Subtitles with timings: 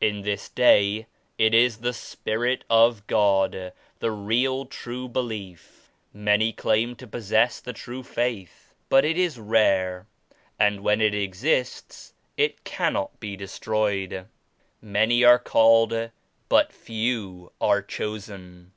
[0.00, 1.08] In this day
[1.38, 5.90] it is the Spirit of God, the real true belief.
[6.14, 10.06] Many claim to possess the true Faith but it is rare
[10.56, 14.26] and when it exists it cannot be de stroyed.
[14.80, 16.12] 'Many are called
[16.48, 18.70] but few are chosen.'